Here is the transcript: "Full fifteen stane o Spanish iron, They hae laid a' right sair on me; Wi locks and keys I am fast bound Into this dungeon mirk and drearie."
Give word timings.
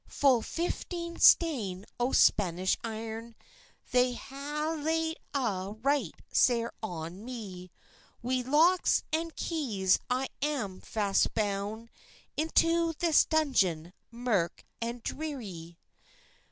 "Full 0.07 0.41
fifteen 0.41 1.19
stane 1.19 1.85
o 1.99 2.11
Spanish 2.11 2.75
iron, 2.83 3.35
They 3.91 4.13
hae 4.13 4.73
laid 4.75 5.17
a' 5.35 5.73
right 5.79 6.15
sair 6.33 6.71
on 6.81 7.23
me; 7.23 7.69
Wi 8.23 8.41
locks 8.41 9.03
and 9.13 9.35
keys 9.35 9.99
I 10.09 10.29
am 10.41 10.79
fast 10.81 11.35
bound 11.35 11.91
Into 12.35 12.93
this 12.97 13.25
dungeon 13.25 13.93
mirk 14.09 14.63
and 14.81 15.03
drearie." 15.03 15.77